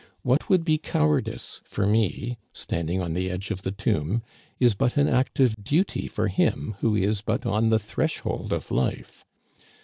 [0.23, 4.23] What would be cowardice for me, standing on the edge of the tomb,
[4.59, 8.71] is but an act of duty for him who is but on the threshold of
[8.71, 9.23] life.